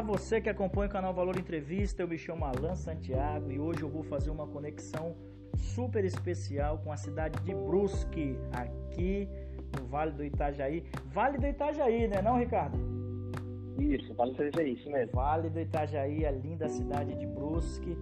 Olá, 0.00 0.16
você 0.16 0.40
que 0.40 0.48
acompanha 0.48 0.88
o 0.88 0.90
canal 0.90 1.12
Valor 1.12 1.36
Entrevista, 1.36 2.02
eu 2.02 2.08
me 2.08 2.16
chamo 2.16 2.46
Alan 2.46 2.74
Santiago 2.74 3.52
e 3.52 3.60
hoje 3.60 3.82
eu 3.82 3.88
vou 3.90 4.02
fazer 4.02 4.30
uma 4.30 4.46
conexão 4.46 5.14
super 5.58 6.06
especial 6.06 6.78
com 6.78 6.90
a 6.90 6.96
cidade 6.96 7.38
de 7.40 7.54
Brusque, 7.54 8.34
aqui 8.50 9.28
no 9.78 9.86
Vale 9.88 10.12
do 10.12 10.24
Itajaí. 10.24 10.86
Vale 11.12 11.36
do 11.36 11.46
Itajaí, 11.46 12.08
né 12.08 12.22
não, 12.22 12.38
Ricardo? 12.38 12.78
Isso, 13.78 14.14
Vale 14.14 14.32
do 14.32 14.42
Itajaí, 14.42 14.72
isso 14.72 14.90
mesmo. 14.90 15.12
Vale 15.12 15.50
do 15.50 15.60
Itajaí, 15.60 16.24
a 16.24 16.30
linda 16.30 16.66
cidade 16.66 17.14
de 17.18 17.26
Brusque. 17.26 17.94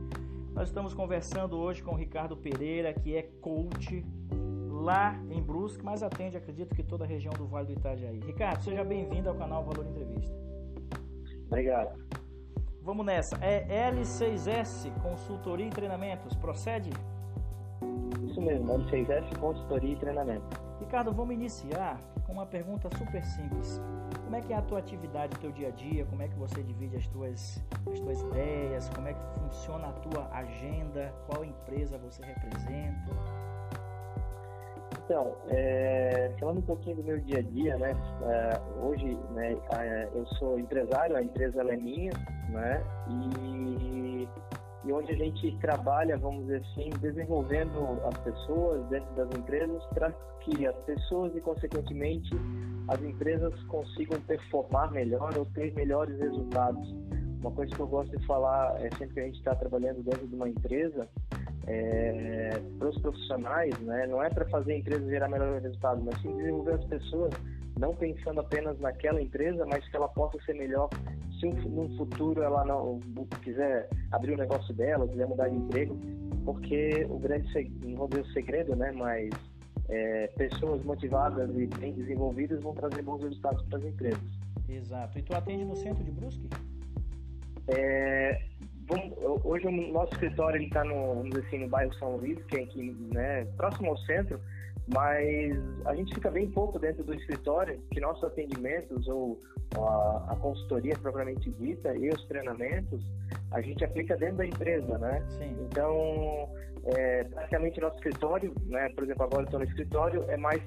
Nós 0.55 0.69
estamos 0.69 0.95
conversando 0.95 1.59
hoje 1.59 1.83
com 1.83 1.95
o 1.95 1.96
Ricardo 1.96 2.37
Pereira, 2.37 2.95
que 2.95 3.17
é 3.17 3.23
coach 3.41 4.07
lá 4.71 5.21
em 5.33 5.43
Brusque, 5.43 5.85
mas 5.85 6.05
atende, 6.05 6.37
acredito 6.37 6.77
que 6.77 6.85
toda 6.85 7.03
a 7.03 7.09
região 7.09 7.35
do 7.35 7.49
Vale 7.49 7.66
do 7.66 7.73
Itajaí. 7.73 8.21
Ricardo, 8.21 8.62
seja 8.62 8.85
bem-vindo 8.85 9.29
ao 9.29 9.35
canal 9.35 9.65
Valor 9.65 9.85
Entrevista. 9.85 10.48
Obrigado. 11.48 11.98
Vamos 12.83 13.05
nessa. 13.05 13.37
É 13.43 13.91
L6S 13.91 14.91
Consultoria 15.02 15.66
e 15.66 15.71
Treinamentos. 15.71 16.37
Procede? 16.37 16.91
Isso 18.24 18.41
mesmo, 18.41 18.73
L6S 18.79 19.37
Consultoria 19.38 19.93
e 19.93 19.97
Treinamento. 19.97 20.47
Ricardo, 20.80 21.12
vamos 21.12 21.34
iniciar 21.34 22.01
com 22.24 22.33
uma 22.33 22.47
pergunta 22.47 22.88
super 22.97 23.24
simples. 23.24 23.83
Como 24.24 24.37
é 24.37 24.41
que 24.41 24.52
é 24.52 24.57
a 24.57 24.62
tua 24.62 24.79
atividade, 24.79 25.34
o 25.37 25.38
teu 25.41 25.51
dia 25.51 25.69
a 25.69 25.71
dia? 25.71 26.05
Como 26.07 26.23
é 26.23 26.29
que 26.29 26.37
você 26.37 26.62
divide 26.62 26.97
as 26.97 27.07
tuas, 27.09 27.62
as 27.91 27.99
tuas 27.99 28.21
ideias? 28.21 28.88
Como 28.91 29.09
é 29.09 29.15
que 29.15 29.41
funciona 29.41 29.88
a 29.88 29.93
tua 29.93 30.29
agenda? 30.33 31.12
Qual 31.27 31.45
empresa 31.45 31.99
você 31.99 32.23
representa? 32.23 33.12
Então, 35.09 35.35
é, 35.48 36.30
falando 36.39 36.59
um 36.59 36.62
pouquinho 36.62 36.97
do 36.97 37.03
meu 37.03 37.19
dia 37.21 37.39
a 37.39 37.43
dia, 37.43 37.79
né? 37.79 37.97
É, 38.27 38.61
hoje, 38.83 39.19
né, 39.30 39.57
eu 40.15 40.27
sou 40.38 40.59
empresário, 40.59 41.16
a 41.16 41.23
empresa 41.23 41.63
é 41.63 41.77
minha, 41.79 42.13
né? 42.51 42.85
E, 43.09 44.29
e 44.85 44.93
onde 44.93 45.10
a 45.10 45.16
gente 45.16 45.57
trabalha, 45.63 46.19
vamos 46.19 46.43
dizer 46.43 46.60
assim, 46.60 46.91
desenvolvendo 47.01 47.99
as 48.05 48.19
pessoas 48.19 48.87
dentro 48.88 49.10
das 49.15 49.30
empresas 49.35 49.82
para 49.95 50.13
que 50.43 50.66
as 50.66 50.77
pessoas 50.80 51.35
e, 51.35 51.41
consequentemente, 51.41 52.30
as 52.88 53.02
empresas 53.02 53.59
consigam 53.63 54.21
performar 54.21 54.93
melhor 54.93 55.32
ou 55.38 55.47
ter 55.47 55.73
melhores 55.73 56.19
resultados. 56.19 56.87
Uma 57.41 57.52
coisa 57.52 57.75
que 57.75 57.80
eu 57.80 57.87
gosto 57.87 58.15
de 58.15 58.27
falar 58.27 58.77
é 58.85 58.91
sempre 58.99 59.15
que 59.15 59.21
a 59.21 59.25
gente 59.25 59.38
está 59.38 59.54
trabalhando 59.54 60.02
dentro 60.02 60.27
de 60.27 60.35
uma 60.35 60.51
empresa, 60.51 61.09
é, 61.69 62.61
para 62.79 62.88
os 62.88 62.99
profissionais, 62.99 63.79
né, 63.80 64.06
não 64.06 64.22
é 64.22 64.31
para 64.31 64.49
fazer 64.49 64.72
a 64.72 64.78
empresa 64.78 65.09
gerar 65.09 65.28
melhor 65.28 65.61
resultado, 65.61 66.03
mas 66.03 66.21
sim 66.22 66.34
desenvolver 66.37 66.75
as 66.75 66.84
pessoas, 66.87 67.34
não 67.78 67.94
pensando 67.94 68.41
apenas 68.41 68.78
naquela 68.81 69.21
empresa, 69.21 69.66
mas 69.66 69.87
que 69.88 69.97
ela 69.97 70.09
possa 70.09 70.38
ser 70.44 70.55
melhor 70.55 70.88
se 71.38 71.47
um, 71.47 71.53
num 71.53 71.97
futuro 71.99 72.43
ela 72.43 72.65
não 72.65 72.99
quiser 73.43 73.88
abrir 74.10 74.33
o 74.33 74.37
negócio 74.37 74.75
dela, 74.75 75.06
quiser 75.06 75.27
mudar 75.27 75.49
de 75.49 75.56
emprego, 75.56 75.97
porque 76.44 77.06
o 77.09 77.19
grande, 77.19 77.71
não 77.84 77.97
vou 77.97 78.09
dizer 78.09 78.22
o 78.22 78.32
segredo, 78.32 78.75
né, 78.75 78.91
mas 78.93 79.28
é, 79.91 80.27
pessoas 80.28 80.82
motivadas 80.82 81.50
e 81.55 81.66
bem 81.66 81.93
desenvolvidas 81.93 82.62
vão 82.62 82.75
trazer 82.75 83.03
bons 83.03 83.22
resultados 83.22 83.62
para 83.66 83.78
as 83.78 83.84
empresas. 83.84 84.38
Exato. 84.69 85.19
E 85.19 85.22
tu 85.22 85.34
atende 85.34 85.65
no 85.65 85.77
centro 85.77 86.03
de 86.03 86.10
Brusque? 86.10 86.49
É, 87.69 88.43
hoje 89.44 89.67
o 89.67 89.93
nosso 89.93 90.12
escritório 90.15 90.62
está 90.62 90.84
no, 90.84 91.22
assim, 91.39 91.59
no 91.59 91.69
bairro 91.69 91.93
São 91.94 92.17
Luís, 92.17 92.39
que 92.44 92.59
é 92.59 92.62
aqui, 92.62 92.97
né, 93.12 93.44
próximo 93.56 93.91
ao 93.91 93.99
centro, 93.99 94.41
mas 94.93 95.56
a 95.84 95.94
gente 95.94 96.15
fica 96.15 96.31
bem 96.31 96.50
pouco 96.50 96.78
dentro 96.78 97.05
do 97.05 97.15
escritório, 97.15 97.78
que 97.91 98.00
nossos 98.00 98.25
atendimentos 98.25 99.06
ou 99.09 99.41
a, 99.77 100.33
a 100.33 100.37
consultoria 100.37 100.97
propriamente 100.97 101.50
dita 101.50 101.94
e 101.94 102.09
os 102.09 102.25
treinamentos, 102.27 103.03
a 103.50 103.60
gente 103.60 103.84
aplica 103.84 104.16
dentro 104.16 104.37
da 104.37 104.47
empresa, 104.47 104.98
né? 104.98 105.22
Sim. 105.38 105.56
Então, 105.71 106.48
é, 106.97 107.25
praticamente 107.25 107.81
nosso 107.81 107.97
escritório, 107.97 108.54
né, 108.66 108.88
por 108.91 109.04
exemplo, 109.04 109.25
agora 109.25 109.44
estou 109.44 109.60
no 109.60 109.66
escritório, 109.66 110.25
é 110.28 110.37
mais 110.37 110.62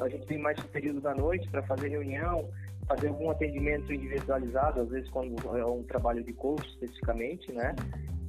a 0.00 0.08
gente 0.08 0.26
tem 0.26 0.38
mais 0.38 0.58
período 0.60 1.00
da 1.00 1.14
noite 1.14 1.48
para 1.50 1.62
fazer 1.62 1.88
reunião, 1.88 2.48
fazer 2.86 3.08
algum 3.08 3.30
atendimento 3.30 3.92
individualizado, 3.92 4.80
às 4.80 4.88
vezes 4.88 5.08
quando 5.10 5.34
é 5.56 5.64
um 5.64 5.82
trabalho 5.84 6.22
de 6.22 6.32
coach 6.32 6.66
especificamente, 6.70 7.52
né? 7.52 7.74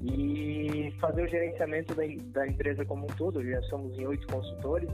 E 0.01 0.93
fazer 0.99 1.23
o 1.23 1.27
gerenciamento 1.27 1.95
da, 1.95 2.03
da 2.31 2.47
empresa 2.47 2.85
como 2.85 3.05
um 3.05 3.15
todo. 3.15 3.43
Já 3.43 3.61
somos 3.63 3.97
em 3.97 4.05
oito 4.05 4.27
consultores, 4.27 4.89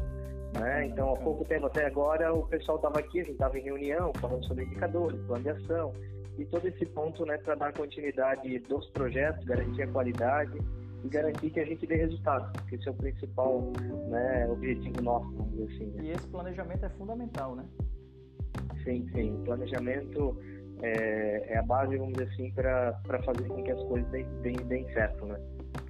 né? 0.54 0.88
Então, 0.88 1.14
há 1.14 1.18
pouco 1.18 1.44
tempo 1.46 1.66
até 1.66 1.86
agora, 1.86 2.34
o 2.34 2.48
pessoal 2.48 2.78
estava 2.78 3.00
aqui, 3.00 3.20
a 3.20 3.24
gente 3.24 3.34
estava 3.34 3.58
em 3.58 3.64
reunião, 3.64 4.12
falando 4.20 4.46
sobre 4.46 4.64
indicadores, 4.64 5.20
plano 5.26 5.44
de 5.44 5.50
ação 5.50 5.94
e 6.38 6.46
todo 6.46 6.68
esse 6.68 6.86
ponto, 6.88 7.26
né, 7.26 7.38
para 7.38 7.56
dar 7.56 7.74
continuidade 7.74 8.58
dos 8.60 8.90
projetos, 8.92 9.44
garantir 9.46 9.84
a 9.84 9.88
qualidade 9.88 10.58
e 11.04 11.10
garantir 11.10 11.50
que 11.50 11.60
a 11.60 11.66
gente 11.66 11.86
dê 11.86 11.96
resultado, 11.96 12.52
que 12.68 12.76
esse 12.76 12.88
é 12.88 12.92
o 12.92 12.94
principal 12.94 13.72
né, 14.10 14.48
objetivo 14.50 15.02
nosso, 15.02 15.30
vamos 15.32 15.52
dizer 15.52 15.76
assim. 15.76 15.86
Né? 15.92 16.04
E 16.06 16.12
esse 16.12 16.28
planejamento 16.28 16.86
é 16.86 16.90
fundamental, 16.90 17.56
né? 17.56 17.66
Sim, 18.84 19.08
sim. 19.14 19.36
O 19.36 19.44
planejamento 19.44 20.38
é, 20.82 21.54
é 21.54 21.58
a 21.58 21.64
base, 21.64 21.98
vamos 21.98 22.14
dizer 22.14 22.30
assim, 22.32 22.52
para 22.52 23.22
fazer 23.24 23.48
com 23.48 23.64
que 23.64 23.72
as 23.72 23.84
coisas 23.84 24.10
deem, 24.12 24.26
deem, 24.42 24.58
deem 24.68 24.94
certo, 24.94 25.26
né? 25.26 25.40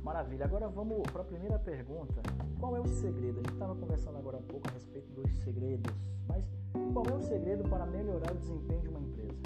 Maravilha. 0.03 0.45
Agora 0.45 0.67
vamos 0.67 1.01
para 1.11 1.21
a 1.21 1.25
primeira 1.25 1.59
pergunta. 1.59 2.21
Qual 2.59 2.75
é 2.75 2.79
o 2.79 2.87
segredo? 2.87 3.39
A 3.39 3.43
gente 3.43 3.53
estava 3.53 3.75
conversando 3.75 4.17
agora 4.17 4.37
há 4.37 4.41
pouco 4.41 4.67
a 4.67 4.73
respeito 4.73 5.11
dos 5.13 5.31
segredos, 5.43 5.91
mas 6.27 6.43
qual 6.93 7.05
é 7.09 7.13
o 7.13 7.21
segredo 7.21 7.63
para 7.69 7.85
melhorar 7.85 8.31
o 8.31 8.37
desempenho 8.37 8.81
de 8.81 8.89
uma 8.89 8.99
empresa? 8.99 9.41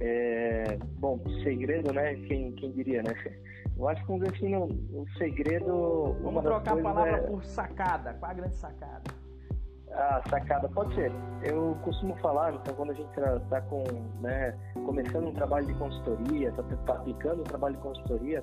É, 0.00 0.78
bom, 0.98 1.20
segredo, 1.42 1.92
né? 1.92 2.14
Quem, 2.26 2.52
quem 2.52 2.72
diria, 2.72 3.02
né? 3.02 3.14
Eu 3.76 3.88
acho 3.88 4.04
que, 4.04 4.12
assim, 4.28 4.54
o, 4.54 5.06
segredo... 5.16 6.16
Vamos 6.22 6.42
trocar 6.42 6.78
a 6.78 6.82
palavra 6.82 7.16
é... 7.16 7.20
por 7.22 7.44
sacada. 7.44 8.14
Qual 8.14 8.30
a 8.30 8.34
grande 8.34 8.56
sacada? 8.56 9.21
A 9.94 10.22
sacada 10.28 10.68
pode 10.68 10.94
ser. 10.94 11.12
Eu 11.42 11.76
costumo 11.82 12.16
falar, 12.16 12.54
então, 12.54 12.74
quando 12.74 12.90
a 12.90 12.94
gente 12.94 13.08
está 13.08 13.38
tá 13.50 13.60
com, 13.62 13.84
né, 14.20 14.56
começando 14.86 15.28
um 15.28 15.34
trabalho 15.34 15.66
de 15.66 15.74
consultoria, 15.74 16.48
está 16.48 16.62
tá 16.62 16.92
aplicando 16.94 17.40
um 17.40 17.44
trabalho 17.44 17.76
de 17.76 17.82
consultoria, 17.82 18.42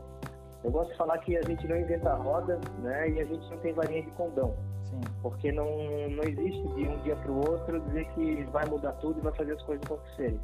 eu 0.63 0.71
gosto 0.71 0.91
de 0.91 0.97
falar 0.97 1.17
que 1.19 1.37
a 1.37 1.41
gente 1.41 1.67
não 1.67 1.77
inventa 1.77 2.11
a 2.11 2.15
roda, 2.15 2.59
né, 2.79 3.09
e 3.09 3.21
a 3.21 3.25
gente 3.25 3.49
não 3.49 3.57
tem 3.59 3.73
varinha 3.73 4.03
de 4.03 4.11
condão. 4.11 4.53
Sim. 4.83 5.01
Porque 5.21 5.51
não, 5.51 5.65
não 5.65 6.23
existe 6.23 6.67
de 6.75 6.87
um 6.87 6.97
dia 7.03 7.15
para 7.15 7.31
o 7.31 7.37
outro 7.37 7.79
dizer 7.81 8.05
que 8.09 8.43
vai 8.51 8.65
mudar 8.65 8.91
tudo 8.93 9.19
e 9.19 9.21
vai 9.21 9.33
fazer 9.33 9.53
as 9.53 9.61
coisas 9.63 9.85
acontecerem. 9.85 10.39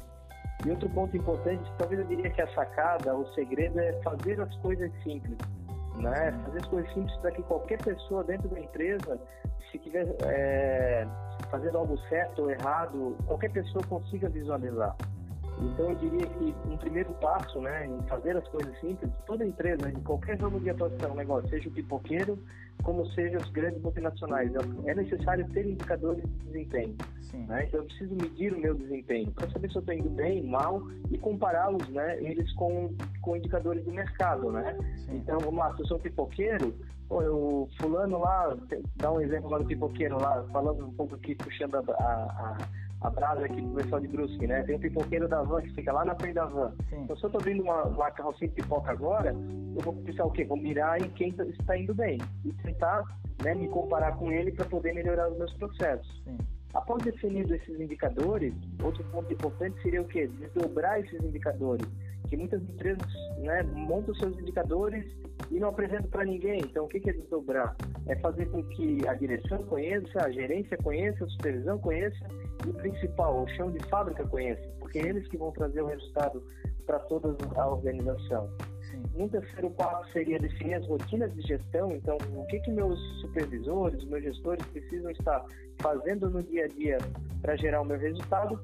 E 0.64 0.70
outro 0.70 0.88
ponto 0.90 1.16
importante, 1.16 1.70
talvez 1.78 2.00
eu 2.00 2.06
diria 2.06 2.30
que 2.30 2.40
a 2.40 2.48
sacada, 2.54 3.14
o 3.14 3.26
segredo 3.34 3.78
é 3.78 3.92
fazer 4.02 4.40
as 4.40 4.54
coisas 4.56 4.90
simples. 5.02 5.36
Né? 5.98 6.32
Fazer 6.44 6.58
as 6.58 6.66
coisas 6.66 6.92
simples 6.92 7.16
para 7.18 7.30
que 7.32 7.42
qualquer 7.42 7.82
pessoa 7.82 8.22
dentro 8.22 8.48
da 8.48 8.60
empresa, 8.60 9.18
se 9.70 9.76
estiver 9.78 10.14
é, 10.24 11.06
fazendo 11.50 11.78
algo 11.78 11.98
certo 12.08 12.42
ou 12.42 12.50
errado, 12.50 13.16
qualquer 13.26 13.50
pessoa 13.50 13.82
consiga 13.88 14.28
visualizar. 14.28 14.94
Então 15.60 15.90
eu 15.90 15.94
diria 15.96 16.26
que 16.26 16.54
um 16.68 16.76
primeiro 16.76 17.12
passo, 17.14 17.60
né, 17.60 17.86
em 17.86 18.02
fazer 18.08 18.36
as 18.36 18.46
coisas 18.48 18.78
simples, 18.80 19.10
toda 19.26 19.44
empresa, 19.44 19.88
em 19.88 20.02
qualquer 20.02 20.38
ramo 20.38 20.60
de 20.60 20.70
atuação, 20.70 21.14
negócio, 21.14 21.48
seja 21.48 21.68
o 21.68 21.72
pipoqueiro, 21.72 22.38
como 22.82 23.06
seja 23.12 23.38
os 23.38 23.50
grandes 23.50 23.80
multinacionais, 23.80 24.52
é 24.84 24.94
necessário 24.94 25.48
ter 25.48 25.66
indicadores 25.66 26.22
de 26.22 26.46
desempenho. 26.46 26.96
Né? 27.48 27.64
Então 27.66 27.80
eu 27.80 27.86
preciso 27.86 28.14
medir 28.14 28.52
o 28.52 28.58
meu 28.58 28.74
desempenho 28.74 29.30
para 29.32 29.50
saber 29.50 29.70
se 29.70 29.76
eu 29.76 29.80
estou 29.80 29.94
indo 29.94 30.10
bem, 30.10 30.42
mal 30.44 30.82
e 31.10 31.18
compará-los, 31.18 31.88
né, 31.88 32.18
eles 32.22 32.52
com, 32.54 32.94
com 33.20 33.36
indicadores 33.36 33.84
do 33.84 33.92
mercado, 33.92 34.50
né? 34.52 34.76
Sim. 34.96 35.16
Então 35.16 35.38
vamos 35.38 35.58
lá, 35.58 35.74
se 35.74 35.82
eu 35.82 35.86
sou 35.86 35.96
um 35.98 36.00
pipoqueiro, 36.00 36.74
pô, 37.08 37.22
eu 37.22 37.68
fulano 37.80 38.18
lá, 38.18 38.56
dá 38.96 39.12
um 39.12 39.20
exemplo 39.20 39.50
lá 39.50 39.58
do 39.58 39.66
pipoqueiro 39.66 40.20
lá, 40.20 40.44
falando 40.52 40.86
um 40.86 40.92
pouco 40.92 41.14
aqui, 41.14 41.34
puxando 41.34 41.74
a, 41.74 41.80
a, 41.80 42.52
a 42.52 42.58
brasa 43.10 43.44
aqui 43.44 43.60
pro 43.60 43.74
pessoal 43.74 44.00
de 44.00 44.08
Brusque, 44.08 44.46
né? 44.46 44.62
Tem 44.62 44.76
um 44.76 44.80
pipoqueiro 44.80 45.28
da 45.28 45.42
van 45.42 45.62
que 45.62 45.70
fica 45.70 45.92
lá 45.92 46.04
na 46.04 46.14
frente 46.14 46.34
da 46.34 46.44
van. 46.44 46.72
Sim. 46.88 47.02
Então, 47.02 47.16
se 47.16 47.24
eu 47.24 47.30
tô 47.30 47.38
vendo 47.38 47.62
uma, 47.62 47.84
uma 47.84 48.10
carrocinha 48.10 48.48
de 48.48 48.54
pipoca 48.54 48.90
agora, 48.90 49.30
eu 49.30 49.82
vou 49.82 49.94
pensar 49.94 50.24
o 50.24 50.30
quê? 50.30 50.44
Vou 50.44 50.56
mirar 50.56 51.00
em 51.00 51.08
quem 51.10 51.34
está 51.58 51.76
indo 51.76 51.94
bem 51.94 52.18
e 52.44 52.52
tentar 52.52 53.04
né, 53.42 53.54
me 53.54 53.68
comparar 53.68 54.16
com 54.16 54.30
ele 54.30 54.52
para 54.52 54.64
poder 54.64 54.92
melhorar 54.94 55.30
os 55.30 55.38
meus 55.38 55.52
processos. 55.54 56.22
Sim. 56.24 56.38
Após 56.74 57.02
definido 57.02 57.54
esses 57.54 57.80
indicadores, 57.80 58.52
outro 58.82 59.02
ponto 59.04 59.32
importante 59.32 59.80
seria 59.80 60.02
o 60.02 60.04
quê? 60.04 60.26
Desdobrar 60.26 61.00
esses 61.00 61.18
indicadores. 61.24 61.86
Que 62.28 62.36
muitas 62.36 62.62
empresas 62.62 63.06
né, 63.38 63.62
montam 63.62 64.14
seus 64.14 64.38
indicadores 64.38 65.04
e 65.50 65.58
não 65.58 65.68
apresentam 65.68 66.10
para 66.10 66.24
ninguém. 66.24 66.60
Então, 66.60 66.84
o 66.84 66.88
que 66.88 67.08
é 67.08 67.12
desdobrar? 67.12 67.76
É 68.06 68.16
fazer 68.16 68.46
com 68.46 68.62
que 68.62 69.06
a 69.06 69.14
direção 69.14 69.58
conheça, 69.64 70.24
a 70.24 70.30
gerência 70.30 70.76
conheça, 70.78 71.24
a 71.24 71.28
supervisão 71.28 71.78
conheça 71.78 72.26
e 72.66 72.70
o 72.70 72.74
principal, 72.74 73.42
o 73.42 73.48
chão 73.48 73.70
de 73.70 73.84
fábrica 73.88 74.26
conheça, 74.26 74.62
porque 74.80 74.98
é 74.98 75.08
eles 75.08 75.28
que 75.28 75.36
vão 75.36 75.52
trazer 75.52 75.82
o 75.82 75.86
resultado 75.86 76.42
para 76.86 76.98
toda 77.00 77.36
a 77.56 77.68
organização. 77.68 78.48
Sim. 78.90 79.02
Um 79.16 79.28
terceiro 79.28 79.70
passo 79.70 80.10
seria 80.12 80.38
definir 80.38 80.74
as 80.74 80.86
rotinas 80.86 81.32
de 81.34 81.42
gestão. 81.42 81.92
Então, 81.92 82.16
o 82.34 82.46
que, 82.46 82.60
que 82.60 82.70
meus 82.70 82.98
supervisores, 83.20 84.04
meus 84.04 84.22
gestores 84.22 84.64
precisam 84.66 85.10
estar 85.10 85.44
fazendo 85.80 86.30
no 86.30 86.42
dia 86.42 86.64
a 86.64 86.68
dia 86.68 86.98
para 87.42 87.56
gerar 87.56 87.80
o 87.80 87.84
meu 87.84 87.98
resultado. 87.98 88.60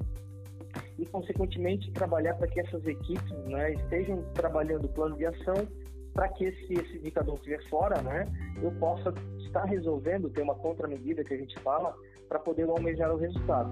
E, 0.98 1.06
consequentemente, 1.06 1.90
trabalhar 1.92 2.34
para 2.34 2.46
que 2.48 2.60
essas 2.60 2.84
equipes 2.86 3.30
né, 3.46 3.74
estejam 3.74 4.22
trabalhando 4.34 4.84
o 4.84 4.88
plano 4.88 5.16
de 5.16 5.26
ação 5.26 5.66
para 6.12 6.28
que 6.28 6.52
se 6.52 6.74
esse 6.74 6.98
indicador 6.98 7.36
estiver 7.36 7.62
fora, 7.68 8.00
né, 8.02 8.26
eu 8.62 8.70
possa 8.72 9.14
estar 9.38 9.64
resolvendo, 9.64 10.28
ter 10.30 10.42
uma 10.42 10.54
contramedida 10.54 11.24
que 11.24 11.34
a 11.34 11.36
gente 11.38 11.58
fala, 11.60 11.96
para 12.28 12.38
poder 12.38 12.68
almejar 12.68 13.12
o 13.12 13.16
resultado. 13.16 13.70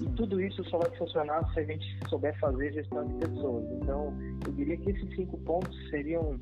E 0.00 0.06
tudo 0.10 0.40
isso 0.40 0.62
só 0.64 0.78
vai 0.78 0.90
funcionar 0.96 1.42
se 1.52 1.60
a 1.60 1.64
gente 1.64 1.84
souber 2.08 2.38
fazer 2.38 2.72
gestão 2.72 3.04
de 3.04 3.14
pessoas. 3.14 3.64
Então, 3.82 4.16
eu 4.46 4.52
diria 4.52 4.76
que 4.76 4.90
esses 4.90 5.14
cinco 5.16 5.36
pontos 5.38 5.76
seriam, 5.90 6.38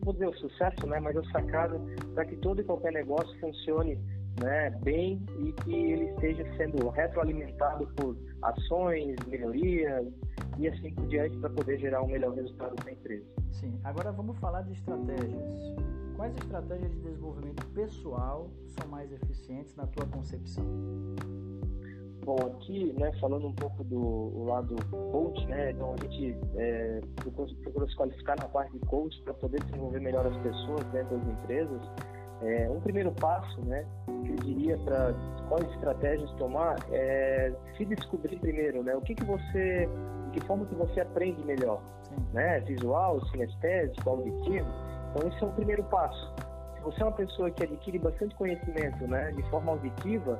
vou 0.00 0.12
dizer 0.12 0.28
o 0.28 0.34
sucesso, 0.34 0.86
né, 0.86 0.98
mas 0.98 1.16
a 1.16 1.24
sacada 1.30 1.80
para 2.14 2.24
que 2.24 2.36
todo 2.36 2.60
e 2.60 2.64
qualquer 2.64 2.92
negócio 2.92 3.38
funcione 3.38 3.98
né, 4.40 4.70
bem 4.82 5.20
e 5.38 5.52
que 5.52 5.74
ele 5.74 6.04
esteja 6.10 6.44
sendo 6.56 6.88
retroalimentado 6.88 7.86
por 7.96 8.16
ações, 8.42 9.16
melhorias 9.26 10.06
e 10.58 10.68
assim 10.68 10.92
por 10.94 11.06
diante 11.06 11.36
para 11.38 11.50
poder 11.50 11.78
gerar 11.78 12.02
um 12.02 12.08
melhor 12.08 12.34
resultado 12.34 12.74
para 12.76 12.90
a 12.90 12.92
empresa. 12.92 13.26
Sim, 13.52 13.78
agora 13.84 14.12
vamos 14.12 14.38
falar 14.38 14.62
de 14.62 14.72
estratégias. 14.72 15.74
Quais 16.16 16.36
estratégias 16.36 16.90
de 16.92 17.00
desenvolvimento 17.00 17.66
pessoal 17.74 18.48
são 18.66 18.88
mais 18.88 19.10
eficientes 19.12 19.74
na 19.76 19.86
tua 19.86 20.06
concepção? 20.06 20.64
Bom, 22.24 22.36
aqui, 22.46 22.94
né, 22.98 23.12
falando 23.20 23.48
um 23.48 23.52
pouco 23.52 23.84
do 23.84 24.44
lado 24.44 24.76
coach, 25.12 25.46
né, 25.46 25.72
então 25.72 25.92
a 25.92 26.02
gente 26.04 26.34
é, 26.56 27.00
procura 27.62 27.86
se 27.86 27.96
qualificar 27.96 28.36
na 28.38 28.48
parte 28.48 28.72
de 28.72 28.78
coach 28.86 29.20
para 29.22 29.34
poder 29.34 29.62
desenvolver 29.64 30.00
melhor 30.00 30.26
as 30.26 30.36
pessoas 30.38 30.84
dentro 30.86 31.18
das 31.18 31.28
empresas. 31.28 31.82
É, 32.42 32.68
um 32.68 32.80
primeiro 32.80 33.12
passo, 33.12 33.60
né, 33.64 33.84
que 34.06 34.30
eu 34.30 34.36
diria 34.36 34.76
para 34.78 35.14
quais 35.48 35.70
estratégias 35.72 36.30
tomar 36.32 36.76
é 36.90 37.52
se 37.76 37.84
descobrir 37.84 38.36
primeiro, 38.38 38.82
né, 38.82 38.94
o 38.94 39.00
que 39.00 39.14
que 39.14 39.24
você, 39.24 39.88
de 40.32 40.40
que 40.40 40.46
forma 40.46 40.66
que 40.66 40.74
você 40.74 41.00
aprende 41.00 41.44
melhor, 41.44 41.80
Sim. 42.02 42.16
né, 42.32 42.60
visual, 42.60 43.24
sinestésico, 43.26 44.10
auditivo. 44.10 44.68
Então 45.10 45.28
esse 45.28 45.42
é 45.42 45.46
o 45.46 45.52
primeiro 45.52 45.84
passo. 45.84 46.34
Se 46.74 46.82
você 46.82 47.02
é 47.02 47.04
uma 47.04 47.12
pessoa 47.12 47.50
que 47.50 47.62
adquire 47.62 47.98
bastante 47.98 48.34
conhecimento, 48.34 49.06
né, 49.06 49.30
de 49.32 49.42
forma 49.50 49.72
auditiva, 49.72 50.38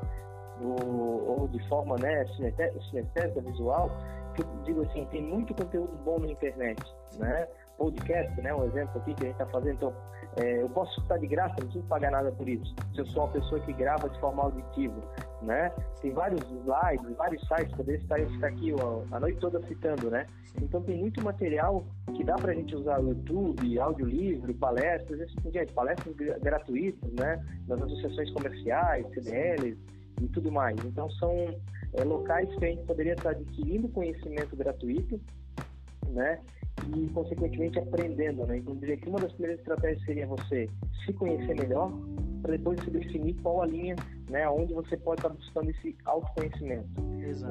ou, 0.61 1.41
ou 1.41 1.49
de 1.49 1.69
forma 1.69 1.97
né, 1.97 2.27
sinestésica, 2.37 3.41
visual, 3.41 3.91
que 4.35 4.43
eu 4.43 4.47
digo 4.65 4.83
assim, 4.83 5.05
tem 5.07 5.23
muito 5.23 5.55
conteúdo 5.55 5.97
bom 6.05 6.19
na 6.19 6.29
internet, 6.29 6.83
né? 7.19 7.47
Podcast, 7.77 8.41
né? 8.41 8.55
Um 8.55 8.65
exemplo 8.65 9.01
aqui 9.01 9.15
que 9.15 9.25
a 9.25 9.27
gente 9.29 9.41
está 9.41 9.47
fazendo. 9.47 9.75
Então, 9.75 9.93
é, 10.37 10.63
eu 10.63 10.69
posso 10.69 11.01
estar 11.01 11.17
de 11.19 11.27
graça, 11.27 11.55
não 11.59 11.67
preciso 11.67 11.85
pagar 11.87 12.11
nada 12.11 12.33
por 12.33 12.49
isso. 12.49 12.75
Se 12.95 13.01
eu 13.01 13.07
sou 13.07 13.25
uma 13.25 13.33
pessoa 13.33 13.61
que 13.61 13.73
grava 13.73 14.09
de 14.09 14.19
forma 14.21 14.43
auditiva, 14.43 15.01
né? 15.43 15.71
Tem 16.01 16.13
vários 16.13 16.41
slides, 16.43 17.17
vários 17.17 17.47
sites, 17.47 17.75
poderia 17.77 18.01
estar, 18.01 18.47
aqui 18.47 18.75
ó, 18.81 19.03
a 19.11 19.21
noite 19.21 19.39
toda 19.39 19.63
citando, 19.67 20.11
né? 20.11 20.27
Então 20.61 20.83
tem 20.83 20.99
muito 20.99 21.23
material 21.23 21.85
que 22.15 22.25
dá 22.25 22.35
para 22.35 22.53
a 22.53 22.55
gente 22.55 22.75
usar 22.75 23.01
YouTube, 23.01 23.79
audiolivro, 23.79 24.55
palestras, 24.55 25.21
assim 25.21 25.37
por 25.43 25.53
diante, 25.53 25.73
palestras 25.73 26.15
gratuitas, 26.41 27.13
né? 27.13 27.45
Nas 27.69 27.83
associações 27.83 28.31
comerciais, 28.31 29.07
CDLs, 29.15 29.79
e 30.21 30.29
tudo 30.29 30.51
mais. 30.51 30.77
Então, 30.85 31.11
são 31.11 31.33
é, 31.93 32.05
locais 32.05 32.49
que 32.57 32.65
a 32.65 32.69
gente 32.69 32.85
poderia 32.85 33.15
estar 33.15 33.31
adquirindo 33.31 33.89
conhecimento 33.89 34.55
gratuito, 34.57 35.21
né? 36.09 36.41
E, 36.83 37.09
consequentemente, 37.09 37.79
aprendendo, 37.79 38.47
né? 38.47 38.59
Então, 38.59 38.75
diria 38.77 38.97
que 38.97 39.09
uma 39.09 39.21
das 39.21 39.33
primeiras 39.33 39.61
estratégias 39.61 40.05
seria 40.05 40.27
você 40.27 40.69
se 41.05 41.13
conhecer 41.13 41.55
melhor, 41.55 41.91
para 42.43 42.53
depois 42.53 42.83
se 42.85 42.91
definir 42.91 43.35
qual 43.43 43.63
a 43.63 43.67
linha, 43.67 43.97
né? 44.29 44.49
Onde 44.49 44.75
você 44.75 44.97
pode 44.97 45.21
estar 45.21 45.31
buscando 45.31 45.71
esse 45.71 45.97
autoconhecimento. 46.05 46.89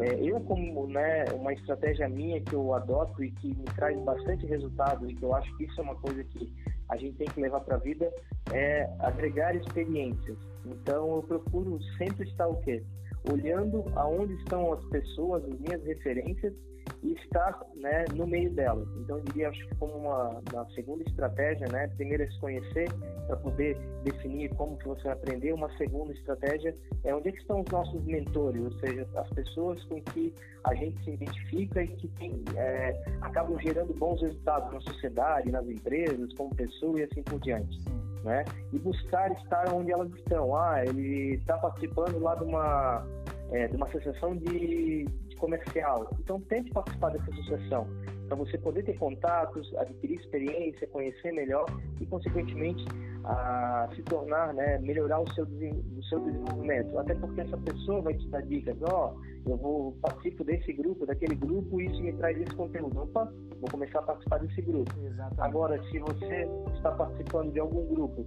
É, 0.02 0.20
eu, 0.22 0.40
como 0.42 0.88
né, 0.88 1.26
uma 1.32 1.52
estratégia 1.52 2.08
minha 2.08 2.40
que 2.40 2.54
eu 2.54 2.74
adoto 2.74 3.24
e 3.24 3.32
que 3.32 3.48
me 3.56 3.66
traz 3.76 4.00
bastante 4.04 4.46
resultado 4.46 5.10
e 5.10 5.16
que 5.16 5.24
eu 5.24 5.34
acho 5.34 5.56
que 5.58 5.64
isso 5.64 5.80
é 5.80 5.84
uma 5.84 5.96
coisa 5.96 6.24
que 6.24 6.54
a 6.90 6.98
gente 6.98 7.18
tem 7.18 7.28
que 7.28 7.42
levar 7.42 7.62
para 7.62 7.76
a 7.76 7.80
vida, 7.80 8.12
é 8.52 8.88
agregar 9.00 9.56
experiências. 9.56 10.38
Então, 10.66 11.16
eu 11.16 11.24
procuro 11.24 11.80
sempre 11.98 12.28
estar 12.30 12.48
o 12.48 12.56
quê? 12.62 12.84
Olhando 13.32 13.84
aonde 13.96 14.34
estão 14.36 14.74
as 14.74 14.84
pessoas, 14.86 15.44
as 15.46 15.60
minhas 15.60 15.84
referências 15.84 16.54
e 17.02 17.14
estar 17.14 17.62
né, 17.76 18.06
no 18.14 18.26
meio 18.26 18.50
delas. 18.52 18.88
Então, 18.98 19.18
eu 19.18 19.24
diria, 19.24 19.50
acho 19.50 19.68
que 19.68 19.76
como 19.76 19.94
uma, 19.94 20.42
uma 20.52 20.66
segunda 20.74 21.04
estratégia, 21.04 21.68
né, 21.68 21.88
primeiro 21.96 22.24
é 22.24 22.28
se 22.30 22.40
conhecer 22.40 22.90
para 23.28 23.38
poder 23.38 23.78
definir 24.04 24.50
como 24.56 24.78
que 24.78 24.88
você 24.88 25.04
vai 25.04 25.14
aprender. 25.14 25.54
Uma 25.54 25.70
segunda 25.78 26.14
estratégia 26.14 26.76
é 27.04 27.14
onde 27.16 27.30
é 27.30 27.32
estão 27.32 27.62
os 27.62 27.72
nossos 27.72 28.04
mentores, 28.06 28.64
ou 28.64 28.72
seja, 28.80 29.08
as 29.16 29.30
pessoas 29.30 29.84
com 29.86 30.02
que 30.02 30.34
a 30.64 30.74
gente 30.76 31.04
se 31.04 31.12
identifica 31.12 31.84
e 31.84 31.88
que 31.88 32.08
tem, 32.10 32.44
é, 32.56 33.04
acabam 33.22 33.60
gerando 33.60 33.94
bons 33.94 34.22
resultados 34.22 34.74
na 34.74 34.82
sociedade, 34.82 35.52
nas 35.52 35.68
empresas, 35.68 36.34
como 36.34 36.56
pessoa 36.56 37.00
e 37.00 37.04
assim 37.04 37.24
por 37.24 37.40
diante 37.40 37.80
né? 38.24 38.46
E 38.72 38.80
buscar 38.80 39.32
estar 39.32 39.74
onde 39.74 39.92
elas 39.92 40.12
estão. 40.14 40.56
Ah, 40.56 40.84
ele 40.86 41.36
está 41.36 41.58
participando 41.58 42.20
lá 42.20 42.36
de 42.36 42.44
uma, 42.44 43.06
é, 43.52 43.68
de 43.68 43.76
uma 43.76 43.86
associação 43.88 44.36
de, 44.36 45.06
de 45.06 45.36
comercial. 45.36 46.10
Então, 46.20 46.40
tente 46.42 46.72
participar 46.72 47.12
dessa 47.12 47.30
associação 47.32 47.88
para 48.28 48.38
você 48.38 48.58
poder 48.58 48.84
ter 48.84 48.98
contatos, 48.98 49.74
adquirir 49.76 50.20
experiência, 50.20 50.88
conhecer 50.88 51.32
melhor 51.34 51.66
e, 52.00 52.06
consequentemente, 52.06 52.84
a 53.24 53.90
se 53.96 54.02
tornar, 54.04 54.54
né, 54.54 54.78
melhorar 54.80 55.20
o 55.20 55.34
seu, 55.34 55.46
o 55.46 56.04
seu 56.04 56.20
desenvolvimento. 56.20 56.98
Até 57.00 57.16
porque 57.16 57.42
essa 57.42 57.58
pessoa 57.58 58.02
vai 58.02 58.14
te 58.14 58.28
dar 58.28 58.42
dicas, 58.42 58.78
ó, 58.82 59.14
oh, 59.16 59.50
eu 59.50 59.58
vou 59.58 59.92
participo 60.02 60.44
desse 60.44 60.74
grupo, 60.74 61.06
daquele 61.06 61.36
grupo, 61.36 61.80
e 61.80 61.86
isso 61.86 62.02
me 62.02 62.14
traz 62.14 62.40
esse 62.40 62.54
conteúdo. 62.56 63.02
Opa, 63.02 63.32
vou 63.60 63.70
começar 63.70 64.00
a 64.00 64.04
participar 64.04 64.40
desse 64.40 64.62
grupo. 64.62 64.92
Exatamente. 65.02 65.42
Agora, 65.42 65.82
se 65.90 66.00
você 66.00 66.48
está 66.76 66.92
participando 66.92 67.52
de 67.52 67.60
algum 67.60 67.86
grupo 67.88 68.26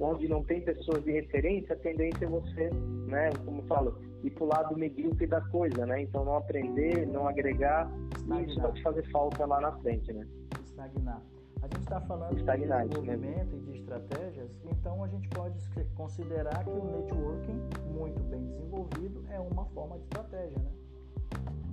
onde 0.00 0.28
não 0.28 0.44
tem 0.44 0.60
pessoas 0.62 1.02
de 1.02 1.12
referência, 1.12 1.74
a 1.74 1.78
tendência 1.78 2.24
é 2.24 2.28
você, 2.28 2.70
né, 3.06 3.30
como 3.44 3.60
eu 3.60 3.66
falo, 3.66 3.98
ir 4.22 4.30
para 4.30 4.44
o 4.44 4.46
lado 4.46 4.76
medíocre 4.76 5.26
da 5.26 5.40
coisa, 5.40 5.84
né? 5.86 6.02
Então 6.02 6.24
não 6.24 6.36
aprender, 6.36 7.06
não 7.06 7.26
agregar, 7.26 7.90
Estagnar. 8.16 8.42
e 8.42 8.46
isso 8.46 8.72
te 8.72 8.82
fazer 8.82 9.10
falta 9.10 9.44
lá 9.46 9.60
na 9.60 9.72
frente, 9.78 10.12
né? 10.12 10.26
Estagnar. 10.64 11.22
A 11.70 11.74
gente 11.74 11.82
está 11.84 12.00
falando 12.00 12.36
Estagnar, 12.36 12.82
de 12.82 12.88
desenvolvimento 12.88 13.56
e 13.56 13.60
de 13.60 13.78
estratégias, 13.78 14.50
então 14.64 15.04
a 15.04 15.08
gente 15.08 15.28
pode 15.28 15.58
considerar 15.94 16.64
que 16.64 16.70
o 16.70 16.84
networking 16.84 17.60
muito 17.92 18.22
bem 18.24 18.44
desenvolvido 18.46 19.24
é 19.30 19.38
uma 19.38 19.64
forma 19.66 19.96
de 19.96 20.04
estratégia, 20.04 20.58
né? 20.58 20.70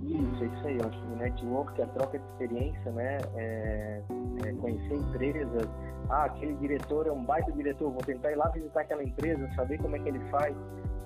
Isso, 0.02 0.44
é 0.44 0.46
isso 0.46 0.66
aí. 0.66 0.78
Eu 0.78 0.86
acho 0.86 1.00
que 1.00 1.06
o 1.06 1.16
network, 1.16 1.82
a 1.82 1.86
troca 1.86 2.18
de 2.18 2.24
experiência, 2.26 2.92
né? 2.92 3.18
É, 3.34 4.02
é 4.44 4.52
conhecer 4.52 4.94
empresas. 4.94 5.68
Ah, 6.08 6.24
aquele 6.24 6.54
diretor 6.56 7.06
é 7.06 7.12
um 7.12 7.24
baita 7.24 7.50
diretor, 7.52 7.90
vou 7.90 8.02
tentar 8.02 8.30
ir 8.30 8.36
lá 8.36 8.48
visitar 8.50 8.82
aquela 8.82 9.02
empresa, 9.02 9.48
saber 9.54 9.78
como 9.78 9.96
é 9.96 9.98
que 9.98 10.08
ele 10.08 10.20
faz. 10.30 10.54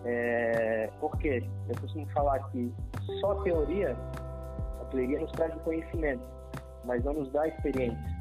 É, 0.05 0.91
porque 0.99 1.47
eu 1.69 1.81
costumo 1.81 2.07
falar 2.09 2.39
que 2.51 2.73
só 3.21 3.33
a 3.33 3.43
teoria, 3.43 3.97
a 4.81 4.85
teoria 4.87 5.21
nos 5.21 5.31
traz 5.33 5.55
o 5.55 5.61
conhecimento, 5.61 6.23
mas 6.85 7.05
não 7.05 7.15
nos 7.15 7.31
dá 7.33 7.47
experiência. 7.47 8.20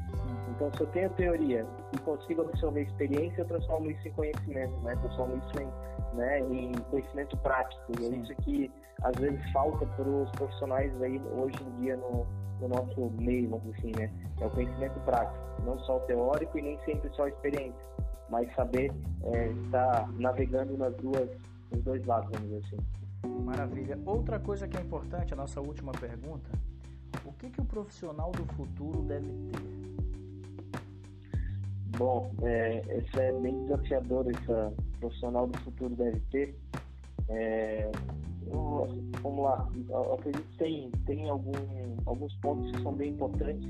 Então, 0.50 0.70
se 0.76 0.80
eu 0.80 0.86
tenho 0.88 1.10
teoria 1.10 1.66
e 1.92 1.98
consigo 1.98 2.42
absorver 2.42 2.82
experiência, 2.82 3.42
eu 3.42 3.46
transformo 3.46 3.90
isso 3.90 4.08
em 4.08 4.12
conhecimento, 4.12 4.76
né? 4.82 4.96
Transformo 4.96 5.36
isso 5.36 5.62
em, 5.62 6.16
né, 6.16 6.40
em 6.40 6.72
conhecimento 6.90 7.36
prático. 7.38 7.92
E 8.00 8.04
é 8.04 8.08
isso 8.08 8.34
que 8.42 8.70
às 9.02 9.16
vezes 9.16 9.40
falta 9.52 9.86
para 9.86 10.08
os 10.08 10.30
profissionais 10.32 10.90
aí 11.02 11.20
hoje 11.32 11.56
em 11.62 11.80
dia 11.82 11.96
no, 11.96 12.26
no 12.60 12.68
nosso 12.68 13.10
meio, 13.20 13.48
vamos 13.50 13.74
assim, 13.78 13.92
né? 13.96 14.10
É 14.40 14.46
o 14.46 14.50
conhecimento 14.50 14.98
prático, 15.00 15.38
não 15.64 15.78
só 15.80 15.96
o 15.96 16.00
teórico 16.00 16.58
e 16.58 16.62
nem 16.62 16.78
sempre 16.84 17.10
só 17.14 17.24
a 17.24 17.28
experiência, 17.28 17.80
mas 18.28 18.52
saber 18.54 18.92
é, 19.24 19.46
estar 19.48 20.10
navegando 20.12 20.76
nas 20.76 20.94
duas, 20.96 21.28
nos 21.70 21.82
dois 21.82 22.04
lados, 22.04 22.30
vamos 22.32 22.48
dizer 22.48 22.66
assim. 22.66 23.40
Maravilha. 23.44 23.98
Outra 24.04 24.38
coisa 24.38 24.66
que 24.68 24.76
é 24.76 24.80
importante, 24.80 25.32
a 25.32 25.36
nossa 25.36 25.60
última 25.60 25.92
pergunta, 25.92 26.50
o 27.24 27.32
que, 27.32 27.50
que 27.50 27.60
o 27.60 27.64
profissional 27.64 28.30
do 28.32 28.44
futuro 28.54 29.02
deve 29.02 29.26
ter? 29.26 29.79
Bom, 31.96 32.30
é, 32.42 32.82
esse 32.88 33.20
é 33.20 33.32
bem 33.40 33.64
desafiador, 33.64 34.26
essa 34.30 34.72
profissional 35.00 35.46
do 35.46 35.58
futuro 35.60 35.94
deve 35.96 36.20
ter. 36.30 36.54
É, 37.28 37.90
vamos 39.22 39.44
lá, 39.44 39.68
eu 39.88 40.14
acredito 40.14 40.46
que 40.50 40.58
tem, 40.58 40.90
tem 41.06 41.28
algum, 41.28 41.52
alguns 42.06 42.34
pontos 42.36 42.70
que 42.72 42.82
são 42.82 42.92
bem 42.94 43.12
importantes. 43.12 43.68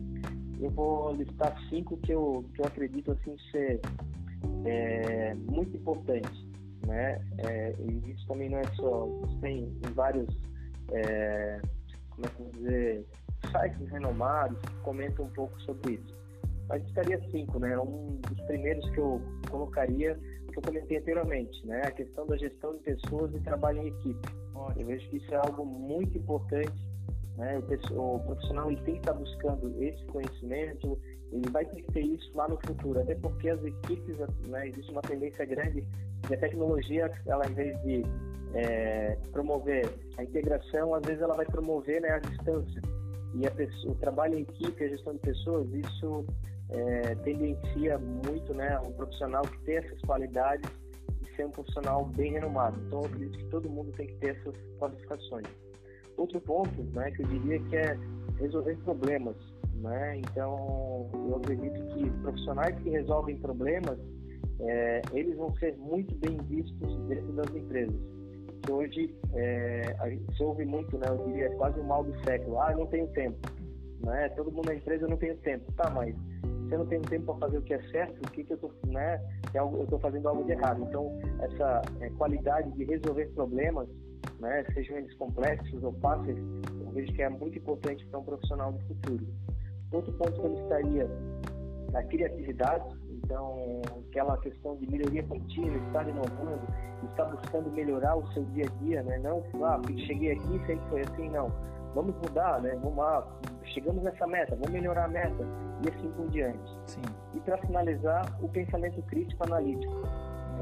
Eu 0.61 0.71
vou 0.71 1.12
listar 1.15 1.57
cinco 1.69 1.97
que 1.99 2.12
eu, 2.12 2.45
que 2.55 2.61
eu 2.61 2.67
acredito 2.67 3.12
assim 3.12 3.37
ser 3.50 3.81
é, 4.67 5.35
muito 5.35 5.77
importantes. 5.77 6.47
Né? 6.87 7.21
É, 7.39 7.75
e 7.79 8.11
isso 8.11 8.27
também 8.27 8.49
não 8.50 8.59
é 8.59 8.67
só, 8.75 9.09
tem 9.41 9.71
vários, 9.95 10.29
é, 10.93 11.61
como 12.11 12.27
é 12.27 12.29
que 12.29 12.41
eu 12.41 12.45
vou 12.45 12.53
dizer, 12.55 13.07
sites 13.50 13.89
renomados 13.89 14.61
que 14.61 14.75
comentam 14.83 15.25
um 15.25 15.31
pouco 15.31 15.61
sobre 15.62 15.95
isso 15.95 16.21
mas 16.71 16.83
estaria 16.87 17.21
cinco, 17.31 17.59
né? 17.59 17.79
Um 17.79 18.19
dos 18.27 18.41
primeiros 18.47 18.89
que 18.91 18.99
eu 18.99 19.21
colocaria, 19.50 20.19
que 20.50 20.59
eu 20.59 20.62
comentei 20.62 20.97
anteriormente, 20.97 21.67
né? 21.67 21.83
A 21.85 21.91
questão 21.91 22.27
da 22.27 22.39
gestão 22.39 22.75
de 22.77 22.83
pessoas 22.85 23.35
e 23.35 23.41
trabalho 23.41 23.83
em 23.83 23.89
equipe. 23.89 24.29
Eu 24.79 24.87
vejo 24.87 25.09
que 25.11 25.19
isso 25.19 25.35
é 25.35 25.37
algo 25.37 25.67
muito 25.67 26.17
importante 26.17 26.91
né? 27.41 27.59
O, 27.93 28.17
o 28.17 28.21
profissional 28.21 28.71
ele 28.71 28.81
tem 28.83 28.95
que 28.95 29.00
estar 29.00 29.15
buscando 29.15 29.83
esse 29.83 30.05
conhecimento, 30.07 30.99
ele 31.33 31.49
vai 31.50 31.65
ter 31.65 31.83
que 31.83 31.93
ter 31.93 32.03
isso 32.03 32.31
lá 32.35 32.47
no 32.47 32.59
futuro, 32.67 33.00
até 33.00 33.15
porque 33.15 33.49
as 33.49 33.65
equipes, 33.65 34.17
né, 34.49 34.69
existe 34.69 34.91
uma 34.93 35.03
tendência 35.03 35.45
grande 35.47 35.85
de 36.27 36.35
a 36.35 36.37
tecnologia, 36.37 37.11
ela 37.27 37.47
em 37.47 37.55
vez 37.55 37.81
de 37.83 38.05
é, 38.55 39.17
promover 39.33 39.89
a 40.19 40.25
integração, 40.25 40.95
às 40.95 41.03
vezes 41.07 41.23
ela 41.23 41.35
vai 41.35 41.47
promover 41.47 42.03
né, 42.03 42.11
a 42.11 42.19
distância. 42.19 42.83
E 43.35 43.49
pessoa, 43.50 43.93
o 43.93 43.97
trabalho 43.97 44.39
em 44.39 44.43
equipe, 44.43 44.85
a 44.85 44.89
gestão 44.89 45.15
de 45.15 45.21
pessoas, 45.21 45.73
isso 45.73 46.27
é, 46.73 47.15
tendencia 47.17 47.99
muito 47.99 48.55
né, 48.55 48.79
um 48.81 48.93
profissional 48.93 49.43
que 49.43 49.59
tem 49.61 49.77
essas 49.77 50.00
qualidades 50.03 50.71
e 51.23 51.37
ser 51.37 51.47
um 51.47 51.50
profissional 51.50 52.05
bem 52.05 52.33
renomado. 52.33 52.81
Então, 52.87 53.00
eu 53.00 53.07
acredito 53.07 53.39
que 53.39 53.45
todo 53.47 53.69
mundo 53.69 53.93
tem 53.93 54.07
que 54.07 54.15
ter 54.17 54.37
essas 54.37 54.55
qualificações. 54.79 55.47
Outro 56.17 56.41
ponto 56.41 56.83
né, 56.95 57.11
que 57.11 57.23
eu 57.23 57.27
diria 57.27 57.61
que 57.61 57.77
é 57.77 57.99
resolver 58.39 58.77
problemas. 58.85 59.37
Né? 59.75 60.19
Então, 60.19 61.11
eu 61.15 61.37
acredito 61.37 61.95
que 61.95 62.11
profissionais 62.23 62.79
que 62.81 62.91
resolvem 62.91 63.37
problemas, 63.39 63.99
é, 64.61 65.00
eles 65.12 65.37
vão 65.37 65.55
ser 65.57 65.77
muito 65.79 66.15
bem 66.17 66.37
vistos 66.49 66.99
dentro 67.09 67.33
das 67.33 67.55
empresas. 67.55 67.97
Que 68.62 68.73
hoje 68.73 69.15
é, 69.35 69.97
se 70.37 70.43
ouve 70.43 70.67
muito, 70.67 70.99
né? 70.99 71.07
Eu 71.09 71.27
diria 71.27 71.49
quase 71.57 71.81
o 71.81 71.85
mal 71.85 72.05
do 72.05 72.15
século. 72.25 72.61
Ah, 72.61 72.73
eu 72.73 72.81
não 72.81 72.87
tenho 72.89 73.09
tempo. 73.09 73.39
Né? 74.05 74.29
Todo 74.31 74.53
mundo 74.53 74.67
na 74.67 74.75
empresa 74.75 75.09
não 75.09 75.17
tem 75.17 75.35
tempo. 75.39 75.73
Tá, 75.73 75.89
mas 75.89 76.15
se 76.71 76.75
eu 76.75 76.79
não 76.79 76.87
tenho 76.87 77.03
tempo 77.03 77.27
para 77.27 77.47
fazer 77.47 77.59
o 77.59 77.62
que 77.62 77.75
é 77.75 77.83
certo, 77.91 78.17
o 78.25 78.31
que, 78.31 78.45
que 78.45 78.53
eu 78.53 78.55
estou 78.55 78.73
né? 78.87 79.21
É 79.53 79.59
eu 79.59 79.83
estou 79.83 79.99
fazendo 79.99 80.29
algo 80.29 80.45
de 80.45 80.53
errado. 80.53 80.83
Então, 80.89 81.19
essa 81.41 81.83
é, 82.00 82.09
qualidade 82.11 82.71
de 82.73 82.85
resolver 82.85 83.27
problemas, 83.35 83.89
né? 84.39 84.65
Sejam 84.73 84.99
eles 84.99 85.12
complexos 85.15 85.83
ou 85.83 85.93
fáceis, 85.95 86.39
eu 86.39 86.91
vejo 86.93 87.12
que 87.12 87.23
é 87.23 87.29
muito 87.29 87.59
importante 87.59 88.07
para 88.07 88.21
um 88.21 88.25
profissional 88.25 88.73
do 88.73 88.79
futuro. 88.87 89.27
Outro 89.93 90.12
ponto 90.12 90.33
que 90.33 90.47
eu 90.47 90.55
estaria 90.62 91.11
na 91.91 92.05
criatividade, 92.05 92.85
então 93.25 93.83
aquela 94.09 94.39
questão 94.39 94.77
de 94.77 94.89
melhoria 94.89 95.25
contínua, 95.25 95.77
estar 95.89 96.09
inovando, 96.09 96.61
estar 97.11 97.25
buscando 97.25 97.69
melhorar 97.73 98.17
o 98.17 98.33
seu 98.33 98.45
dia 98.45 98.67
a 98.67 98.85
dia, 98.85 99.03
né? 99.03 99.19
Não, 99.19 99.43
ah, 99.65 99.81
cheguei 100.07 100.33
aqui 100.33 100.67
sempre 100.67 100.89
foi 100.89 101.00
assim, 101.00 101.29
não. 101.31 101.50
Vamos 101.94 102.14
mudar, 102.16 102.61
né? 102.61 102.78
Vamos 102.82 102.97
lá, 102.97 103.26
chegamos 103.64 104.02
nessa 104.02 104.26
meta, 104.26 104.54
vamos 104.54 104.70
melhorar 104.70 105.04
a 105.04 105.09
meta 105.09 105.44
e 105.85 105.88
assim 105.88 106.11
por 106.12 106.28
diante. 106.28 106.78
Sim. 106.87 107.02
E 107.35 107.40
para 107.40 107.59
finalizar, 107.59 108.26
o 108.42 108.49
pensamento 108.49 109.02
crítico 109.02 109.44
analítico. 109.44 109.92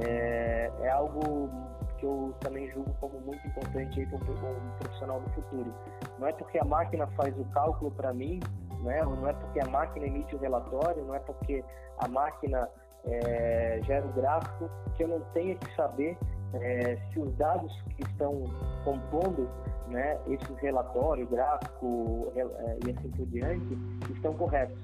É, 0.01 0.71
é 0.81 0.91
algo 0.91 1.51
que 1.99 2.07
eu 2.07 2.33
também 2.39 2.71
julgo 2.71 2.95
como 3.01 3.21
muito 3.21 3.45
importante 3.49 4.07
para 4.07 4.17
um 4.17 4.79
profissional 4.79 5.21
do 5.21 5.31
futuro. 5.31 5.75
Não 6.19 6.29
é 6.29 6.33
porque 6.33 6.59
a 6.59 6.65
máquina 6.65 7.07
faz 7.09 7.37
o 7.37 7.45
cálculo 7.47 7.91
para 7.91 8.15
mim 8.15 8.39
né? 8.83 9.03
não 9.03 9.29
é 9.29 9.33
porque 9.33 9.61
a 9.61 9.67
máquina 9.67 10.07
emite 10.07 10.35
o 10.35 10.39
relatório, 10.39 11.05
não 11.05 11.15
é 11.15 11.19
porque 11.21 11.65
a 11.99 12.09
máquina 12.09 12.69
é, 13.05 13.81
gera 13.85 14.05
o 14.07 14.13
gráfico 14.13 14.71
que 14.97 15.05
eu 15.05 15.09
não 15.09 15.21
tenha 15.33 15.55
que 15.55 15.75
saber 15.75 16.17
é, 16.55 16.97
se 17.13 17.21
os 17.21 17.35
dados 17.37 17.73
que 17.97 18.03
estão 18.03 18.45
compondo 18.85 19.49
né, 19.89 20.19
esses 20.29 20.57
relatórios, 20.59 21.29
gráfico 21.31 22.33
é, 22.37 22.79
e 22.87 22.91
assim 22.91 23.11
por 23.11 23.27
diante, 23.27 23.79
estão 24.15 24.35
corretos. 24.35 24.79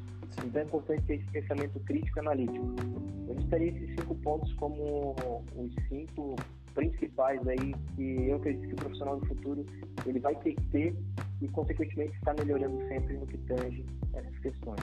Então 0.45 0.63
é 0.63 0.65
importante 0.65 1.03
ter 1.03 1.15
esse 1.17 1.31
pensamento 1.31 1.79
crítico 1.81 2.19
e 2.19 2.21
analítico. 2.21 2.75
Eu 3.29 3.35
listaria 3.35 3.69
esses 3.69 3.91
cinco 3.91 4.15
pontos 4.17 4.53
como 4.55 5.15
os 5.57 5.75
cinco 5.89 6.37
principais 6.75 7.47
aí 7.47 7.75
que 7.95 8.29
eu 8.29 8.37
acredito 8.37 8.69
que 8.69 8.73
o 8.75 8.77
profissional 8.77 9.21
do 9.21 9.27
futuro 9.27 9.65
ele 10.05 10.19
vai 10.19 10.35
ter 10.37 10.55
que 10.55 10.65
ter 10.67 10.97
e 11.41 11.49
consequentemente 11.49 12.15
está 12.17 12.35
melhorando 12.35 12.77
sempre 12.89 13.17
no 13.17 13.27
que 13.27 13.39
tange 13.39 13.85
essas 14.13 14.39
questões. 14.41 14.81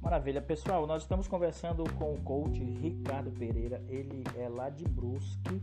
Maravilha, 0.00 0.40
pessoal. 0.42 0.86
Nós 0.86 1.02
estamos 1.02 1.28
conversando 1.28 1.84
com 1.94 2.14
o 2.14 2.20
coach 2.22 2.60
Ricardo 2.60 3.30
Pereira. 3.30 3.82
Ele 3.88 4.24
é 4.36 4.48
lá 4.48 4.68
de 4.68 4.84
Brusque. 4.84 5.62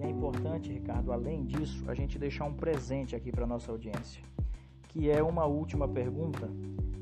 E 0.00 0.02
é 0.02 0.08
importante, 0.08 0.72
Ricardo, 0.72 1.12
além 1.12 1.44
disso, 1.44 1.84
a 1.86 1.94
gente 1.94 2.18
deixar 2.18 2.46
um 2.46 2.54
presente 2.54 3.14
aqui 3.14 3.30
para 3.30 3.46
nossa 3.46 3.70
audiência, 3.70 4.22
que 4.88 5.10
é 5.10 5.22
uma 5.22 5.44
última 5.44 5.86
pergunta 5.86 6.48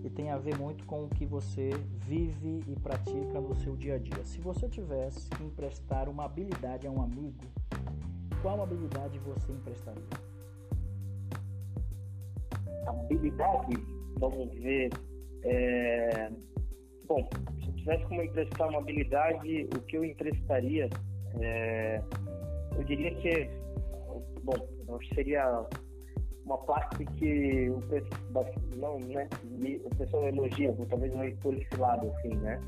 e 0.03 0.11
tem 0.11 0.31
a 0.31 0.39
ver 0.39 0.59
muito 0.59 0.85
com 0.85 1.05
o 1.05 1.09
que 1.09 1.25
você 1.25 1.71
vive 2.07 2.65
e 2.67 2.75
pratica 2.81 3.41
no 3.41 3.55
seu 3.55 3.77
dia 3.77 3.95
a 3.95 3.99
dia. 3.99 4.25
Se 4.25 4.41
você 4.41 4.69
tivesse 4.69 5.31
que 5.31 5.45
emprestar 5.45 6.09
uma 6.09 6.25
habilidade 6.25 6.89
a 6.89 6.91
um 6.91 7.01
amigo, 7.01 7.45
qual 8.43 8.61
habilidade 8.63 9.17
você 9.21 9.53
emprestaria? 9.53 10.03
Habilidade? 12.85 13.77
Vamos 14.19 14.53
ver. 14.59 14.91
É... 15.45 16.31
Bom, 17.07 17.29
se 17.61 17.69
eu 17.69 17.75
tivesse 17.75 18.05
como 18.07 18.23
emprestar 18.23 18.69
uma 18.69 18.79
habilidade, 18.79 19.69
o 19.77 19.81
que 19.83 19.97
eu 19.97 20.05
emprestaria, 20.05 20.89
é... 21.41 22.03
eu 22.79 22.85
diria 22.85 23.15
que, 23.17 23.51
bom, 24.43 24.55
seria 25.15 25.67
uma 26.45 26.59
parte 26.59 27.05
que 27.17 27.69
o 27.69 27.81
pessoal, 27.83 28.47
não, 28.77 28.99
né, 29.01 29.29
o 29.85 29.95
pessoal 29.97 30.29
elogia, 30.29 30.75
talvez 30.89 31.13
não 31.13 31.23
é 31.23 31.31
por 31.43 31.55
esse 31.55 31.77
lado, 31.77 32.11
assim, 32.17 32.35
né? 32.37 32.59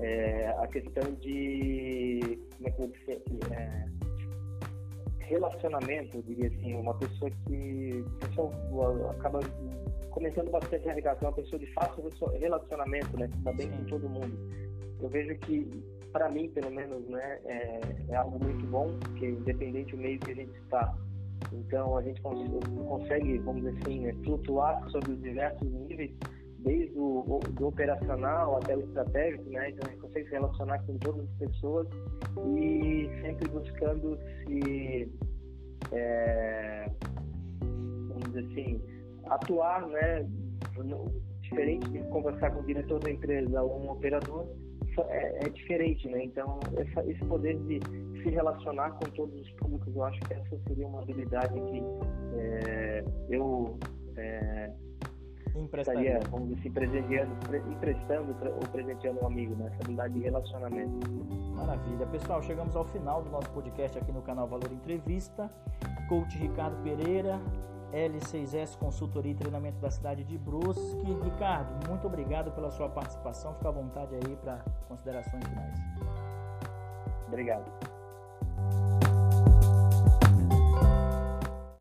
É, 0.00 0.48
a 0.58 0.66
questão 0.68 1.12
de, 1.20 2.38
como 2.56 2.68
é 2.68 2.70
que 2.70 2.82
eu 2.82 2.86
vou 2.86 2.96
dizer, 2.96 3.22
é, 3.52 3.84
relacionamento, 5.20 6.16
eu 6.16 6.22
diria 6.22 6.48
assim, 6.48 6.74
uma 6.74 6.94
pessoa 6.94 7.30
que 7.46 8.04
o 8.06 8.26
pessoal 8.26 8.52
acaba 9.10 9.40
começando 10.10 10.50
bastante 10.50 10.88
a 10.88 10.94
ligação, 10.94 11.28
uma 11.28 11.34
pessoa 11.34 11.58
de 11.60 11.66
fácil 11.74 12.10
relacionamento, 12.40 13.16
né, 13.16 13.28
que 13.28 13.38
está 13.38 13.52
bem 13.52 13.70
com 13.70 13.84
todo 13.84 14.08
mundo. 14.08 14.36
Eu 15.00 15.08
vejo 15.08 15.36
que, 15.40 15.70
para 16.12 16.28
mim, 16.28 16.48
pelo 16.50 16.70
menos, 16.70 17.06
né, 17.08 17.38
é, 17.44 17.80
é 18.08 18.16
algo 18.16 18.42
muito 18.42 18.66
bom, 18.66 18.96
porque 19.00 19.26
independente 19.28 19.94
do 19.94 20.02
meio 20.02 20.18
que 20.20 20.30
a 20.30 20.34
gente 20.34 20.56
está, 20.60 20.94
então 21.52 21.96
a 21.96 22.02
gente 22.02 22.20
consegue, 22.20 23.38
vamos 23.38 23.62
dizer 23.62 23.78
assim, 23.82 24.00
né, 24.00 24.14
flutuar 24.24 24.88
sobre 24.90 25.12
os 25.12 25.22
diversos 25.22 25.70
níveis, 25.70 26.12
desde 26.58 26.98
o 26.98 27.40
do 27.52 27.68
operacional 27.68 28.56
até 28.56 28.76
o 28.76 28.80
estratégico, 28.80 29.48
né? 29.50 29.70
Então 29.70 29.86
a 29.86 29.90
gente 29.90 30.00
consegue 30.00 30.24
se 30.26 30.32
relacionar 30.32 30.78
com 30.80 30.98
todas 30.98 31.24
as 31.24 31.36
pessoas 31.36 31.86
e 32.56 33.08
sempre 33.22 33.48
buscando 33.48 34.18
se, 34.44 35.12
é, 35.92 36.90
vamos 38.08 38.24
dizer 38.32 38.46
assim, 38.50 38.82
atuar, 39.26 39.86
né? 39.86 40.28
Diferente 41.42 41.88
de 41.90 42.00
conversar 42.08 42.50
com 42.50 42.60
o 42.60 42.66
diretor 42.66 43.00
da 43.00 43.10
empresa 43.10 43.62
ou 43.62 43.84
um 43.84 43.90
operador, 43.90 44.46
é, 45.08 45.46
é 45.46 45.48
diferente, 45.48 46.08
né? 46.08 46.24
Então 46.24 46.58
essa, 46.76 47.08
esse 47.10 47.24
poder 47.24 47.56
de 47.64 47.80
se 48.22 48.30
relacionar 48.30 48.90
com 48.92 49.10
todos 49.10 49.40
os 49.40 49.50
públicos, 49.52 49.94
eu 49.94 50.04
acho 50.04 50.20
que 50.20 50.34
essa 50.34 50.58
seria 50.66 50.86
uma 50.86 51.02
habilidade 51.02 51.54
que 51.54 51.82
é, 52.36 53.04
eu 53.30 53.78
é, 54.16 54.70
estaria, 55.76 56.20
vamos 56.30 56.48
dizer 56.48 56.60
assim, 56.60 56.70
presenteando, 56.70 57.32
emprestando 57.72 58.36
ou 58.44 58.68
presenteando 58.70 59.20
um 59.22 59.26
amigo, 59.26 59.54
né? 59.56 59.66
Essa 59.66 59.82
habilidade 59.82 60.14
de 60.14 60.20
relacionamento. 60.20 61.08
Maravilha. 61.54 62.06
Pessoal, 62.06 62.42
chegamos 62.42 62.76
ao 62.76 62.84
final 62.84 63.22
do 63.22 63.30
nosso 63.30 63.50
podcast 63.50 63.98
aqui 63.98 64.12
no 64.12 64.22
canal 64.22 64.46
Valor 64.46 64.72
Entrevista. 64.72 65.50
Coach 66.08 66.38
Ricardo 66.38 66.82
Pereira, 66.82 67.38
L6S 67.92 68.76
Consultoria 68.76 69.32
e 69.32 69.34
Treinamento 69.34 69.78
da 69.80 69.90
cidade 69.90 70.24
de 70.24 70.36
Brusque. 70.36 71.18
Ricardo, 71.22 71.88
muito 71.88 72.06
obrigado 72.06 72.50
pela 72.52 72.70
sua 72.70 72.88
participação. 72.88 73.54
Fica 73.54 73.68
à 73.68 73.72
vontade 73.72 74.14
aí 74.14 74.36
para 74.36 74.64
considerações 74.88 75.44
finais. 75.44 75.78
Obrigado. 77.26 77.70